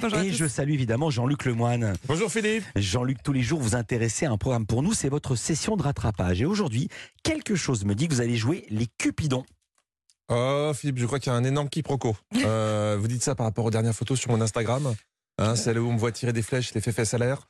Bonjour 0.00 0.20
Et 0.20 0.32
je 0.32 0.46
salue 0.46 0.72
évidemment 0.72 1.10
Jean-Luc 1.10 1.44
Lemoine. 1.44 1.94
Bonjour 2.06 2.30
Philippe. 2.30 2.64
Jean-Luc, 2.76 3.22
tous 3.22 3.32
les 3.32 3.42
jours, 3.42 3.58
vous 3.58 3.74
intéressez 3.74 4.26
à 4.26 4.30
un 4.30 4.36
programme 4.36 4.64
pour 4.64 4.82
nous, 4.82 4.92
c'est 4.92 5.08
votre 5.08 5.34
session 5.34 5.76
de 5.76 5.82
rattrapage. 5.82 6.40
Et 6.40 6.44
aujourd'hui, 6.44 6.88
quelque 7.24 7.56
chose 7.56 7.84
me 7.84 7.94
dit 7.94 8.06
que 8.06 8.14
vous 8.14 8.20
allez 8.20 8.36
jouer 8.36 8.64
les 8.70 8.86
Cupidons. 8.98 9.44
Oh 10.28 10.72
Philippe, 10.74 10.98
je 10.98 11.06
crois 11.06 11.18
qu'il 11.18 11.32
y 11.32 11.34
a 11.34 11.38
un 11.38 11.44
énorme 11.44 11.68
quiproquo. 11.68 12.16
Euh, 12.44 12.96
vous 12.98 13.08
dites 13.08 13.22
ça 13.22 13.34
par 13.34 13.46
rapport 13.46 13.64
aux 13.64 13.70
dernières 13.70 13.94
photos 13.94 14.18
sur 14.18 14.30
mon 14.30 14.40
Instagram 14.40 14.94
Hein, 15.40 15.54
celle 15.54 15.78
où 15.78 15.88
on 15.88 15.92
me 15.92 15.98
voit 15.98 16.10
tirer 16.10 16.32
des 16.32 16.42
flèches, 16.42 16.74
les 16.74 16.80
fesses 16.80 17.14
à 17.14 17.18
l'air. 17.18 17.46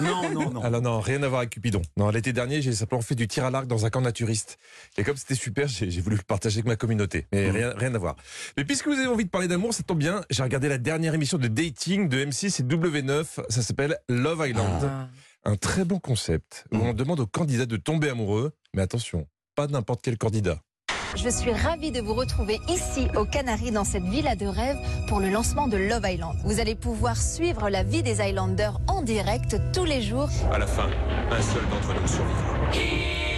Non, 0.00 0.30
non, 0.32 0.50
non. 0.50 0.62
Alors 0.62 0.80
non, 0.80 1.00
rien 1.00 1.22
à 1.22 1.28
voir 1.28 1.40
avec 1.40 1.50
Cupidon. 1.50 1.82
Non, 1.98 2.08
l'été 2.08 2.32
dernier, 2.32 2.62
j'ai 2.62 2.72
simplement 2.72 3.02
fait 3.02 3.14
du 3.14 3.28
tir 3.28 3.44
à 3.44 3.50
l'arc 3.50 3.66
dans 3.66 3.84
un 3.84 3.90
camp 3.90 4.00
naturiste. 4.00 4.58
Et 4.96 5.04
comme 5.04 5.16
c'était 5.16 5.34
super, 5.34 5.68
j'ai 5.68 6.00
voulu 6.00 6.16
le 6.16 6.22
partager 6.22 6.58
avec 6.58 6.66
ma 6.66 6.76
communauté. 6.76 7.26
Mais 7.32 7.50
rien, 7.50 7.74
rien 7.76 7.94
à 7.94 7.98
voir. 7.98 8.16
Mais 8.56 8.64
puisque 8.64 8.86
vous 8.86 8.94
avez 8.94 9.06
envie 9.06 9.26
de 9.26 9.30
parler 9.30 9.48
d'amour, 9.48 9.74
ça 9.74 9.82
tombe 9.82 9.98
bien. 9.98 10.22
J'ai 10.30 10.42
regardé 10.42 10.68
la 10.70 10.78
dernière 10.78 11.12
émission 11.12 11.36
de 11.36 11.48
dating 11.48 12.08
de 12.08 12.24
M6 12.24 12.62
et 12.62 12.64
W9. 12.64 13.24
Ça 13.50 13.62
s'appelle 13.62 13.98
Love 14.08 14.48
Island. 14.48 14.84
Ah. 14.84 15.08
Un 15.44 15.56
très 15.56 15.84
bon 15.84 15.98
concept 15.98 16.64
où 16.72 16.78
on 16.78 16.94
demande 16.94 17.20
aux 17.20 17.26
candidats 17.26 17.66
de 17.66 17.76
tomber 17.76 18.08
amoureux. 18.08 18.52
Mais 18.74 18.82
attention, 18.82 19.28
pas 19.54 19.66
n'importe 19.66 20.00
quel 20.02 20.16
candidat. 20.16 20.60
Je 21.14 21.28
suis 21.28 21.52
ravie 21.52 21.92
de 21.92 22.00
vous 22.00 22.14
retrouver 22.14 22.60
ici 22.68 23.08
aux 23.16 23.24
Canaries 23.24 23.70
dans 23.70 23.84
cette 23.84 24.04
villa 24.04 24.34
de 24.34 24.46
rêve 24.46 24.76
pour 25.08 25.20
le 25.20 25.28
lancement 25.28 25.68
de 25.68 25.76
Love 25.76 26.04
Island. 26.04 26.36
Vous 26.44 26.60
allez 26.60 26.74
pouvoir 26.74 27.16
suivre 27.16 27.68
la 27.68 27.82
vie 27.82 28.02
des 28.02 28.20
Islanders 28.20 28.78
en 28.88 29.02
direct 29.02 29.56
tous 29.72 29.84
les 29.84 30.02
jours. 30.02 30.28
À 30.52 30.58
la 30.58 30.66
fin, 30.66 30.88
un 31.30 31.42
seul 31.42 31.62
d'entre 31.68 32.00
nous 32.00 32.08
survivra. 32.08 33.35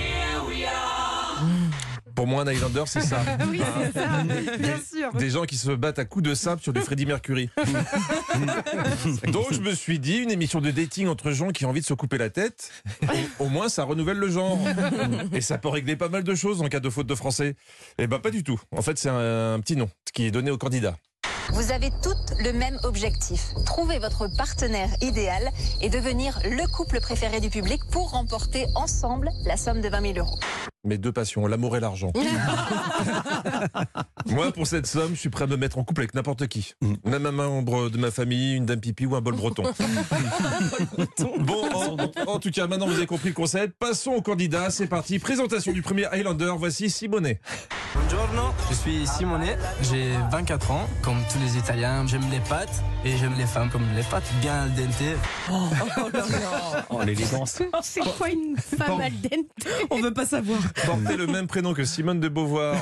Pour 2.19 2.27
moi, 2.27 2.43
un 2.43 2.49
Highlander, 2.49 2.83
c'est 2.87 3.01
ça. 3.01 3.21
Oui, 3.49 3.61
c'est 3.93 4.01
ça, 4.01 4.09
bien 4.59 4.77
sûr. 4.81 5.13
Des 5.13 5.31
gens 5.31 5.45
qui 5.45 5.57
se 5.57 5.71
battent 5.71 6.01
à 6.01 6.05
coups 6.05 6.25
de 6.25 6.35
sable 6.35 6.61
sur 6.61 6.73
du 6.73 6.81
Freddie 6.81 7.07
Mercury. 7.07 7.49
Donc 9.33 9.53
je 9.53 9.61
me 9.61 9.73
suis 9.73 10.01
dit, 10.01 10.17
une 10.17 10.33
émission 10.33 10.61
de 10.61 10.73
dating 10.73 11.07
entre 11.07 11.31
gens 11.31 11.51
qui 11.51 11.65
ont 11.65 11.69
envie 11.69 11.81
de 11.81 11.87
se 11.87 11.95
couper 11.95 12.19
la 12.19 12.29
tête, 12.29 12.73
au, 13.39 13.45
au 13.45 13.48
moins 13.48 13.69
ça 13.69 13.84
renouvelle 13.84 14.17
le 14.17 14.29
genre. 14.29 14.59
Et 15.33 15.41
ça 15.41 15.59
peut 15.59 15.69
régler 15.69 15.95
pas 15.95 16.09
mal 16.09 16.25
de 16.25 16.34
choses 16.34 16.61
en 16.61 16.67
cas 16.67 16.81
de 16.81 16.91
faute 16.91 17.07
de 17.07 17.15
français. 17.15 17.55
Eh 17.98 18.09
ben 18.09 18.19
pas 18.19 18.33
du 18.33 18.42
tout. 18.42 18.61
En 18.77 18.83
fait 18.83 18.98
c'est 18.98 19.11
un, 19.11 19.55
un 19.55 19.61
petit 19.61 19.77
nom 19.77 19.89
qui 20.12 20.27
est 20.27 20.33
donné 20.33 20.51
aux 20.51 20.59
candidats. 20.59 20.97
Vous 21.51 21.73
avez 21.73 21.91
toutes 22.03 22.35
le 22.45 22.53
même 22.53 22.79
objectif. 22.83 23.55
Trouver 23.64 23.98
votre 23.98 24.29
partenaire 24.37 24.91
idéal 25.01 25.51
et 25.81 25.89
devenir 25.89 26.39
le 26.45 26.67
couple 26.77 27.01
préféré 27.01 27.41
du 27.41 27.48
public 27.48 27.81
pour 27.91 28.11
remporter 28.11 28.67
ensemble 28.75 29.31
la 29.47 29.57
somme 29.57 29.81
de 29.81 29.89
20 29.89 30.14
000 30.14 30.19
euros. 30.19 30.39
Mes 30.84 30.97
deux 30.97 31.12
passions, 31.12 31.47
l'amour 31.47 31.77
et 31.77 31.81
l'argent. 31.81 32.12
Moi, 34.27 34.52
pour 34.52 34.66
cette 34.66 34.86
somme, 34.86 35.14
je 35.14 35.20
suis 35.20 35.28
prêt 35.30 35.44
à 35.44 35.47
me 35.47 35.56
mettre 35.56 35.78
en 35.78 35.84
couple 35.84 36.00
avec 36.02 36.14
n'importe 36.14 36.47
qui. 36.48 36.74
Même 37.05 37.27
un 37.27 37.33
membre 37.33 37.88
de 37.88 37.98
ma 37.98 38.11
famille, 38.11 38.55
une 38.55 38.66
dame 38.66 38.80
pipi 38.80 39.06
ou 39.06 39.16
un 39.16 39.20
bol 39.20 39.34
breton. 39.34 39.62
bon, 41.38 41.69
en, 41.74 41.97
en 42.27 42.39
tout 42.39 42.50
cas, 42.50 42.66
maintenant 42.66 42.86
vous 42.86 42.96
avez 42.96 43.06
compris 43.06 43.28
le 43.28 43.34
concept. 43.34 43.74
Passons 43.78 44.12
au 44.12 44.22
candidat. 44.22 44.70
C'est 44.70 44.86
parti. 44.86 45.19
Présentation 45.19 45.72
du 45.72 45.83
premier 45.83 46.06
Highlander. 46.12 46.52
Voici 46.58 46.91
Simonet. 46.91 47.41
Buongiorno, 47.94 48.50
je 48.69 48.74
suis 48.74 49.06
Simone, 49.06 49.46
j'ai 49.91 50.12
24 50.30 50.70
ans. 50.70 50.86
Comme 51.02 51.16
tous 51.33 51.39
les 51.39 51.56
Italiens, 51.56 52.06
j'aime 52.06 52.24
les 52.30 52.41
pâtes 52.41 52.83
et 53.05 53.16
j'aime 53.16 53.34
les 53.39 53.46
femmes 53.46 53.70
comme 53.70 53.84
les 53.96 54.02
pâtes 54.02 54.30
bien 54.42 54.62
al 54.64 54.74
dente. 54.74 55.19
Oh, 56.91 57.00
l'élégance. 57.05 57.62
C'est 57.83 58.00
quoi 58.00 58.28
une 58.28 58.56
femme 58.58 59.00
al 59.00 59.12
dente? 59.20 59.74
On 59.91 60.00
veut 60.00 60.12
pas 60.12 60.27
savoir. 60.27 60.58
Porter 60.84 61.16
le 61.16 61.27
même 61.27 61.46
prénom 61.46 61.72
que 61.72 61.84
Simone 61.84 62.20
de 62.20 62.28
Beauvoir 62.28 62.77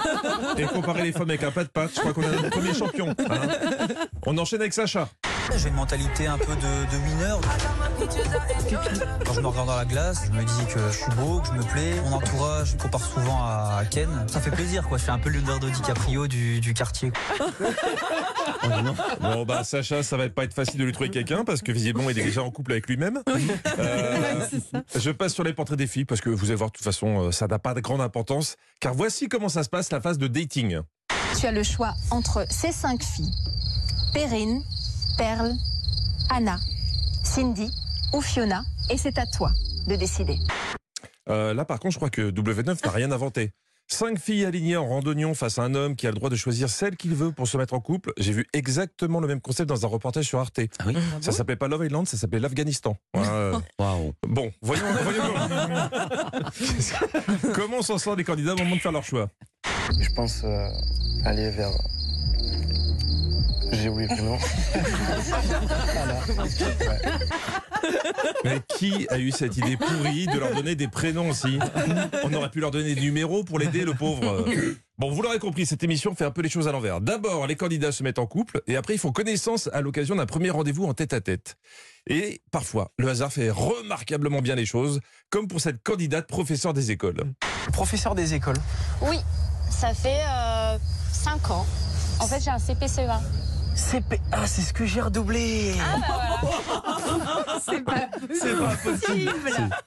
et 0.62 0.66
comparer 0.66 1.02
les 1.02 1.12
femmes 1.12 1.30
avec 1.30 1.42
un 1.42 1.50
pas 1.50 1.64
de 1.64 1.68
pâte, 1.68 1.90
je 1.94 2.00
crois 2.00 2.12
qu'on 2.12 2.22
a 2.22 2.28
notre 2.30 2.50
premier 2.50 2.74
champion. 2.74 3.08
hein. 3.10 3.48
On 4.26 4.36
enchaîne 4.38 4.60
avec 4.60 4.72
Sacha. 4.72 5.08
J'ai 5.56 5.68
une 5.68 5.74
mentalité 5.74 6.26
un 6.26 6.38
peu 6.38 6.54
de, 6.56 6.90
de 6.90 6.98
mineur. 7.04 7.40
Quand 9.24 9.34
je 9.34 9.40
me 9.40 9.46
regarde 9.46 9.66
dans 9.68 9.76
la 9.76 9.84
glace, 9.84 10.22
je 10.26 10.32
me 10.32 10.42
dis 10.44 10.66
que 10.72 10.80
je 10.90 10.96
suis 10.96 11.12
beau, 11.12 11.40
que 11.40 11.48
je 11.48 11.52
me 11.52 11.62
plais. 11.62 12.00
Mon 12.02 12.16
entourage 12.16 12.76
compare 12.78 13.04
souvent 13.04 13.44
à 13.44 13.82
Ken. 13.90 14.08
Ça 14.28 14.40
fait 14.40 14.50
plaisir, 14.50 14.88
quoi. 14.88 14.98
Je 14.98 15.04
fais 15.04 15.10
un 15.10 15.18
peu 15.18 15.28
le 15.28 15.38
Leonardo 15.38 15.68
DiCaprio 15.68 16.26
du, 16.26 16.60
du 16.60 16.74
quartier. 16.74 17.12
Bon 19.20 19.44
bah 19.44 19.64
Sacha, 19.64 20.02
ça 20.02 20.16
va 20.16 20.28
pas 20.28 20.44
être 20.44 20.54
facile 20.54 20.78
de 20.78 20.84
lui 20.84 20.92
trouver 20.92 21.10
quelqu'un 21.10 21.44
parce 21.44 21.62
que 21.62 21.72
visiblement 21.72 22.10
il 22.10 22.18
est 22.18 22.24
déjà 22.24 22.42
en 22.42 22.50
couple 22.50 22.72
avec 22.72 22.86
lui-même. 22.86 23.20
Euh, 23.78 24.40
je 24.94 25.10
passe 25.10 25.34
sur 25.34 25.44
les 25.44 25.52
portraits 25.52 25.78
des 25.78 25.86
filles 25.86 26.04
parce 26.04 26.20
que 26.20 26.30
vous 26.30 26.46
allez 26.46 26.54
voir 26.54 26.70
de 26.70 26.76
toute 26.76 26.84
façon 26.84 27.26
euh, 27.26 27.32
ça 27.32 27.46
n'a 27.46 27.58
pas 27.58 27.74
de 27.74 27.80
grande 27.80 28.00
importance 28.00 28.56
car 28.80 28.94
voici 28.94 29.28
comment 29.28 29.48
ça 29.48 29.64
se 29.64 29.68
passe 29.68 29.90
la 29.90 30.00
phase 30.00 30.18
de 30.18 30.26
dating. 30.28 30.80
Tu 31.38 31.46
as 31.46 31.52
le 31.52 31.62
choix 31.62 31.94
entre 32.10 32.46
ces 32.50 32.72
cinq 32.72 33.02
filles. 33.02 33.32
Perrine, 34.14 34.62
Perle, 35.22 35.52
Anna, 36.30 36.58
Cindy 37.22 37.70
ou 38.12 38.20
Fiona. 38.20 38.64
Et 38.90 38.98
c'est 38.98 39.16
à 39.18 39.24
toi 39.24 39.52
de 39.86 39.94
décider. 39.94 40.36
Euh, 41.28 41.54
là 41.54 41.64
par 41.64 41.78
contre 41.78 41.92
je 41.92 41.98
crois 41.98 42.10
que 42.10 42.32
W9 42.32 42.84
n'a 42.84 42.90
rien 42.90 43.12
inventé. 43.12 43.52
Cinq 43.86 44.18
filles 44.18 44.44
alignées 44.44 44.76
en 44.76 44.84
randonnion 44.84 45.34
face 45.34 45.60
à 45.60 45.62
un 45.62 45.76
homme 45.76 45.94
qui 45.94 46.08
a 46.08 46.10
le 46.10 46.16
droit 46.16 46.28
de 46.28 46.34
choisir 46.34 46.68
celle 46.68 46.96
qu'il 46.96 47.14
veut 47.14 47.30
pour 47.30 47.46
se 47.46 47.56
mettre 47.56 47.74
en 47.74 47.78
couple. 47.78 48.12
J'ai 48.18 48.32
vu 48.32 48.48
exactement 48.52 49.20
le 49.20 49.28
même 49.28 49.40
concept 49.40 49.68
dans 49.68 49.86
un 49.86 49.88
reportage 49.88 50.24
sur 50.24 50.40
Arte. 50.40 50.58
Ah 50.80 50.84
oui 50.88 50.96
Ça 51.20 51.30
s'appelait 51.30 51.54
pas 51.54 51.68
Love 51.68 51.86
Island, 51.86 52.08
ça 52.08 52.16
s'appelait 52.16 52.40
l'Afghanistan. 52.40 52.96
Ouais, 53.14 53.22
euh, 53.24 53.60
Waouh. 53.78 54.14
Bon, 54.26 54.50
voyons, 54.60 54.86
voyons 55.04 55.22
comment. 57.38 57.54
comment 57.54 57.82
s'en 57.82 57.98
sortent 57.98 58.18
les 58.18 58.24
candidats 58.24 58.54
au 58.54 58.58
moment 58.58 58.74
de 58.74 58.80
faire 58.80 58.90
leur 58.90 59.04
choix? 59.04 59.28
Je 60.00 60.12
pense 60.16 60.42
euh, 60.42 60.66
aller 61.24 61.48
vers. 61.50 61.70
J'ai 63.72 63.88
oublié 63.88 64.08
le 64.08 64.14
prénom. 64.14 64.38
Mais 68.44 68.60
qui 68.68 69.06
a 69.08 69.18
eu 69.18 69.32
cette 69.32 69.56
idée 69.56 69.76
pourrie 69.76 70.26
de 70.26 70.38
leur 70.38 70.54
donner 70.54 70.74
des 70.74 70.88
prénoms 70.88 71.30
aussi? 71.30 71.58
On 72.22 72.32
aurait 72.34 72.50
pu 72.50 72.60
leur 72.60 72.70
donner 72.70 72.94
des 72.94 73.00
numéros 73.00 73.44
pour 73.44 73.58
l'aider, 73.58 73.84
le 73.84 73.94
pauvre. 73.94 74.46
Bon, 74.98 75.10
vous 75.10 75.22
l'aurez 75.22 75.38
compris, 75.38 75.66
cette 75.66 75.82
émission 75.82 76.14
fait 76.14 76.24
un 76.24 76.30
peu 76.30 76.42
les 76.42 76.48
choses 76.48 76.68
à 76.68 76.72
l'envers. 76.72 77.00
D'abord, 77.00 77.46
les 77.46 77.56
candidats 77.56 77.92
se 77.92 78.02
mettent 78.02 78.18
en 78.18 78.26
couple 78.26 78.62
et 78.66 78.76
après, 78.76 78.94
ils 78.94 78.98
font 78.98 79.12
connaissance 79.12 79.68
à 79.72 79.80
l'occasion 79.80 80.16
d'un 80.16 80.26
premier 80.26 80.50
rendez-vous 80.50 80.84
en 80.84 80.94
tête 80.94 81.12
à 81.12 81.20
tête. 81.20 81.56
Et 82.06 82.42
parfois, 82.50 82.92
le 82.98 83.08
hasard 83.08 83.32
fait 83.32 83.50
remarquablement 83.50 84.42
bien 84.42 84.54
les 84.54 84.66
choses, 84.66 85.00
comme 85.30 85.48
pour 85.48 85.60
cette 85.60 85.82
candidate 85.82 86.28
professeure 86.28 86.74
des 86.74 86.90
écoles. 86.90 87.24
Professeur 87.72 88.14
des 88.14 88.34
écoles. 88.34 88.56
Oui, 89.00 89.16
ça 89.70 89.94
fait 89.94 90.20
5 91.12 91.50
ans. 91.50 91.66
En 92.20 92.26
fait, 92.26 92.40
j'ai 92.40 92.50
un 92.50 92.58
CPCE1. 92.58 93.20
CP... 93.74 94.20
Ah, 94.30 94.46
c'est 94.46 94.62
ce 94.62 94.72
que 94.72 94.86
j'ai 94.86 95.00
redoublé. 95.00 95.74
C'est 97.64 97.84
pas 97.84 98.76
possible. 98.82 99.32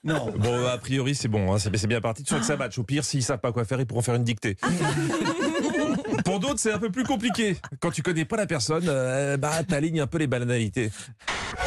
Non. 0.04 0.34
Bon, 0.38 0.66
a 0.66 0.78
priori, 0.78 1.16
c'est 1.16 1.28
bon, 1.28 1.54
hein, 1.54 1.58
c'est 1.60 1.88
bien 1.88 2.02
parti. 2.02 2.24
Tu 2.24 2.30
sens 2.30 2.40
que 2.40 2.46
ça 2.46 2.56
match. 2.58 2.78
Au 2.78 2.84
pire, 2.84 3.04
s'ils 3.04 3.24
savent 3.24 3.40
pas 3.40 3.52
quoi 3.52 3.66
faire, 3.66 3.80
ils 3.80 3.86
pourront 3.86 4.02
faire 4.02 4.16
une 4.16 4.24
dictée. 4.24 4.58
Pour 6.26 6.40
d'autres, 6.40 6.60
c'est 6.60 6.72
un 6.72 6.80
peu 6.80 6.90
plus 6.90 7.04
compliqué. 7.04 7.58
Quand 7.80 7.92
tu 7.92 8.02
connais 8.02 8.26
pas 8.26 8.38
la 8.38 8.46
personne, 8.48 8.86
euh, 8.88 9.38
bah, 9.38 9.64
t'alignes 9.64 10.02
un 10.02 10.08
peu 10.08 10.18
les 10.18 10.28
banalités. 10.28 10.92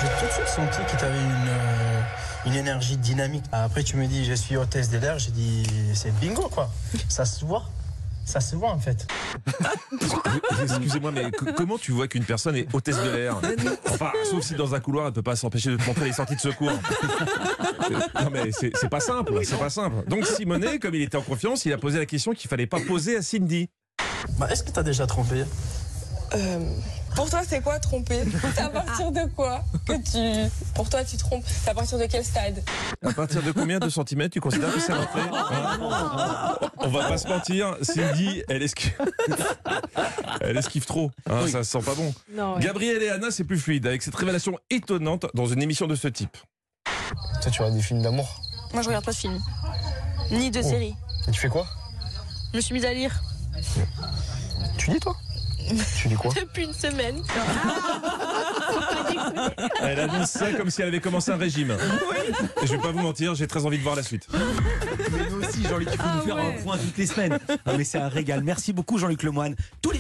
J'ai 0.00 0.08
tout 0.08 0.26
de 0.26 0.32
suite 0.32 0.48
senti 0.48 0.78
que 0.92 0.98
tu 0.98 1.04
avais 1.04 1.18
une, 1.18 1.48
euh, 1.48 2.00
une 2.46 2.54
énergie 2.54 2.96
dynamique. 2.96 3.44
Après, 3.52 3.82
tu 3.82 3.96
me 3.96 4.06
dis, 4.06 4.24
je 4.24 4.34
suis 4.34 4.56
hôtesse 4.56 4.90
de 4.90 4.98
l'air. 4.98 5.18
J'ai 5.18 5.30
dit, 5.30 5.66
c'est 5.94 6.14
bingo, 6.18 6.48
quoi. 6.48 6.70
Ça 7.08 7.24
se 7.24 7.44
voit. 7.44 7.64
Ça 8.28 8.40
se 8.40 8.56
voit, 8.56 8.72
en 8.72 8.78
fait. 8.78 9.06
Excusez-moi, 10.62 11.12
mais 11.12 11.30
co- 11.30 11.46
comment 11.56 11.78
tu 11.78 11.92
vois 11.92 12.08
qu'une 12.08 12.24
personne 12.24 12.56
est 12.56 12.66
hôtesse 12.74 12.98
de 13.02 13.08
l'air 13.08 13.40
Enfin, 13.88 14.12
sauf 14.30 14.42
si 14.44 14.54
dans 14.54 14.74
un 14.74 14.80
couloir, 14.80 15.06
elle 15.06 15.14
peut 15.14 15.22
pas 15.22 15.34
s'empêcher 15.34 15.70
de 15.70 15.76
te 15.78 15.86
montrer 15.86 16.04
les 16.04 16.12
sorties 16.12 16.36
de 16.36 16.40
secours. 16.40 16.70
Non, 17.90 18.28
mais 18.30 18.52
c'est 18.52 18.70
c'est 18.76 18.90
pas 18.90 19.00
simple, 19.00 19.32
c'est 19.44 19.58
pas 19.58 19.70
simple. 19.70 20.04
Donc 20.08 20.26
Simonet, 20.26 20.78
comme 20.78 20.94
il 20.94 21.00
était 21.02 21.16
en 21.16 21.22
confiance, 21.22 21.64
il 21.64 21.72
a 21.72 21.78
posé 21.78 21.98
la 21.98 22.04
question 22.04 22.32
qu'il 22.34 22.50
fallait 22.50 22.66
pas 22.66 22.80
poser 22.80 23.16
à 23.16 23.22
Cindy. 23.22 23.70
Bah, 24.38 24.46
Est-ce 24.50 24.62
que 24.62 24.72
tu 24.72 24.78
as 24.78 24.82
déjà 24.82 25.06
trompé? 25.06 25.44
Euh, 26.34 26.58
pour 27.18 27.28
toi, 27.28 27.40
c'est 27.44 27.60
quoi 27.60 27.80
tromper? 27.80 28.22
C'est 28.54 28.60
à 28.62 28.68
partir 28.68 29.10
de 29.10 29.26
quoi 29.34 29.64
que 29.84 29.92
tu. 29.94 30.50
Pour 30.76 30.88
toi, 30.88 31.04
tu 31.04 31.16
trompes? 31.16 31.42
C'est 31.44 31.68
à 31.70 31.74
partir 31.74 31.98
de 31.98 32.06
quel 32.06 32.24
stade? 32.24 32.62
À 33.04 33.12
partir 33.12 33.42
de 33.42 33.50
combien 33.50 33.80
de 33.80 33.88
centimètres 33.88 34.32
tu 34.34 34.40
considères 34.40 34.72
que 34.72 34.78
c'est 34.78 34.92
rentré? 34.92 35.20
On 36.78 36.88
va 36.88 37.08
pas 37.08 37.18
se 37.18 37.26
mentir, 37.26 37.76
Cindy, 37.82 38.44
elle 38.48 38.62
esquive, 38.62 38.92
elle 40.40 40.56
esquive 40.56 40.84
trop. 40.86 41.10
hein, 41.28 41.48
Ça 41.48 41.64
se 41.64 41.70
sent 41.72 41.84
pas 41.84 41.94
bon. 41.96 42.14
Non, 42.32 42.54
ouais. 42.54 42.60
Gabriel 42.62 43.02
et 43.02 43.08
Anna, 43.10 43.32
c'est 43.32 43.42
plus 43.42 43.58
fluide, 43.58 43.84
avec 43.88 44.02
cette 44.02 44.14
révélation 44.14 44.56
étonnante 44.70 45.26
dans 45.34 45.46
une 45.46 45.60
émission 45.60 45.88
de 45.88 45.96
ce 45.96 46.06
type. 46.06 46.36
Toi, 47.42 47.50
tu 47.50 47.62
as 47.64 47.70
des 47.72 47.82
films 47.82 48.02
d'amour? 48.02 48.40
Moi, 48.72 48.82
je 48.82 48.86
regarde 48.88 49.04
pas 49.04 49.10
de 49.10 49.16
film. 49.16 49.38
Ni 50.30 50.52
de 50.52 50.62
série. 50.62 50.94
Et 51.26 51.32
tu 51.32 51.40
fais 51.40 51.48
quoi? 51.48 51.66
Je 52.52 52.58
me 52.58 52.62
suis 52.62 52.74
mise 52.74 52.84
à 52.84 52.92
lire 52.94 53.20
Tu 54.78 54.92
lis, 54.92 55.00
toi? 55.00 55.16
Tu 55.96 56.08
lis 56.08 56.14
quoi 56.14 56.32
depuis 56.40 56.64
une 56.64 56.72
semaine. 56.74 57.22
Elle 59.82 60.00
annonce 60.00 60.30
ça 60.30 60.52
comme 60.52 60.70
si 60.70 60.82
elle 60.82 60.88
avait 60.88 61.00
commencé 61.00 61.30
un 61.30 61.36
régime. 61.36 61.76
Et 62.62 62.66
je 62.66 62.72
vais 62.72 62.78
pas 62.78 62.90
vous 62.90 63.00
mentir, 63.00 63.34
j'ai 63.34 63.46
très 63.46 63.64
envie 63.66 63.78
de 63.78 63.82
voir 63.82 63.96
la 63.96 64.02
suite. 64.02 64.28
Mais 64.32 65.30
nous 65.30 65.42
aussi, 65.44 65.62
Jean-Luc, 65.68 65.88
il 65.92 65.96
faut 65.96 66.02
Ah 66.04 66.14
nous 66.18 66.22
faire 66.26 66.36
ouais. 66.36 66.56
un 66.58 66.62
point 66.62 66.76
toutes 66.76 66.98
les 66.98 67.06
semaines. 67.06 67.38
Ah, 67.66 67.72
mais 67.76 67.84
c'est 67.84 67.98
un 67.98 68.08
régal. 68.08 68.42
Merci 68.42 68.72
beaucoup, 68.72 68.98
Jean-Luc 68.98 69.22
Lemoine. 69.22 69.54
Tous 69.82 69.90
les 69.90 69.96